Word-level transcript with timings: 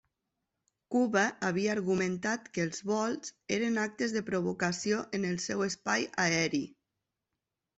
Cuba 0.93 1.25
havia 1.49 1.71
argumentat 1.79 2.47
que 2.55 2.65
els 2.69 2.81
vols 2.93 3.31
eren 3.59 3.77
actes 3.83 4.17
de 4.17 4.25
provocació 4.31 5.05
en 5.19 5.29
el 5.33 5.39
seu 5.45 5.63
espai 5.71 6.09
aeri. 6.25 6.65